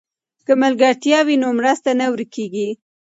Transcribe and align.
که 0.45 0.53
ملګرتیا 0.63 1.19
وي 1.27 1.35
نو 1.43 1.49
مرسته 1.59 1.89
نه 1.99 2.05
ورکېږي. 2.13 2.69